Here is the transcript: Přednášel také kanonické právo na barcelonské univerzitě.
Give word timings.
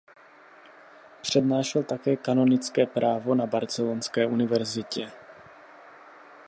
Přednášel 1.21 1.83
také 1.83 2.15
kanonické 2.15 2.85
právo 2.85 3.35
na 3.35 3.45
barcelonské 3.45 4.25
univerzitě. 4.25 5.11